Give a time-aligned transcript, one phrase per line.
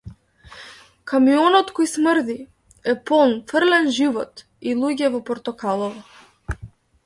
[1.11, 2.37] Камионот кој смрди
[2.93, 6.61] е полн фрлен живот и луѓе во портокалово.